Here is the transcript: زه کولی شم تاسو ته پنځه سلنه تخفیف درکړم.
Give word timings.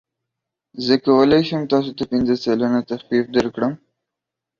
زه 0.85 0.93
کولی 1.05 1.41
شم 1.47 1.61
تاسو 1.71 1.91
ته 1.97 2.03
پنځه 2.11 2.35
سلنه 2.43 2.79
تخفیف 2.91 3.25
درکړم. 3.35 3.73